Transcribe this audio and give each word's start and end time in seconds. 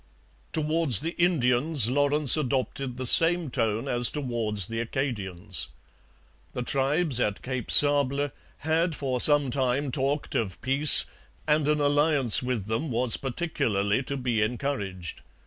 Towards 0.51 1.01
the 1.01 1.11
Indians 1.21 1.87
Lawrence 1.87 2.35
adopted 2.35 2.97
the 2.97 3.05
same 3.05 3.51
tone 3.51 3.87
as 3.87 4.09
towards 4.09 4.65
the 4.65 4.79
Acadians. 4.79 5.67
The 6.53 6.63
tribes 6.63 7.19
at 7.19 7.43
Cape 7.43 7.69
Sable 7.69 8.31
had 8.57 8.95
for 8.95 9.21
some 9.21 9.51
time 9.51 9.91
talked 9.91 10.33
of 10.33 10.59
peace, 10.61 11.05
and 11.45 11.67
an 11.67 11.79
alliance 11.79 12.41
with 12.41 12.65
them 12.65 12.89
was 12.89 13.15
particularly 13.15 14.01
to 14.01 14.17
be 14.17 14.41
encouraged. 14.41 15.21